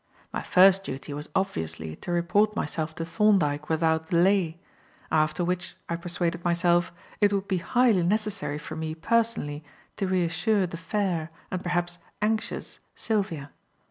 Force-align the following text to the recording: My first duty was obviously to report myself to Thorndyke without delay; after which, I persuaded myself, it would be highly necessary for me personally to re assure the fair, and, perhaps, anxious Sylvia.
My 0.33 0.41
first 0.41 0.83
duty 0.83 1.13
was 1.13 1.29
obviously 1.35 1.95
to 1.97 2.11
report 2.11 2.55
myself 2.55 2.95
to 2.95 3.05
Thorndyke 3.05 3.69
without 3.69 4.09
delay; 4.09 4.59
after 5.11 5.45
which, 5.45 5.75
I 5.89 5.95
persuaded 5.95 6.43
myself, 6.43 6.91
it 7.19 7.31
would 7.31 7.47
be 7.47 7.57
highly 7.59 8.01
necessary 8.01 8.57
for 8.57 8.75
me 8.75 8.95
personally 8.95 9.63
to 9.97 10.07
re 10.07 10.23
assure 10.25 10.65
the 10.65 10.75
fair, 10.75 11.29
and, 11.51 11.61
perhaps, 11.61 11.99
anxious 12.19 12.79
Sylvia. 12.95 13.51